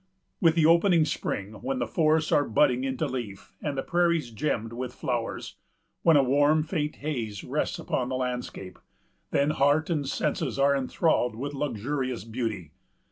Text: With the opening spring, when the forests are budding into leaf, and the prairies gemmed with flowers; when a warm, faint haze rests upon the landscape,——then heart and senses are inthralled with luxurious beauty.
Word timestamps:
With 0.39 0.55
the 0.55 0.65
opening 0.65 1.05
spring, 1.05 1.61
when 1.61 1.77
the 1.77 1.85
forests 1.85 2.31
are 2.31 2.49
budding 2.49 2.83
into 2.83 3.05
leaf, 3.05 3.53
and 3.61 3.77
the 3.77 3.83
prairies 3.83 4.31
gemmed 4.31 4.73
with 4.73 4.95
flowers; 4.95 5.57
when 6.01 6.17
a 6.17 6.23
warm, 6.23 6.63
faint 6.63 6.95
haze 6.95 7.43
rests 7.43 7.77
upon 7.77 8.09
the 8.09 8.15
landscape,——then 8.15 9.51
heart 9.51 9.91
and 9.91 10.09
senses 10.09 10.57
are 10.57 10.73
inthralled 10.73 11.35
with 11.35 11.53
luxurious 11.53 12.23
beauty. 12.23 12.71